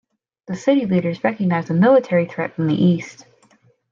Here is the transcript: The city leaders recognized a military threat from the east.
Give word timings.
The 0.47 0.55
city 0.55 0.87
leaders 0.87 1.23
recognized 1.23 1.69
a 1.69 1.75
military 1.75 2.25
threat 2.25 2.55
from 2.55 2.65
the 2.65 2.73
east. 2.85 3.27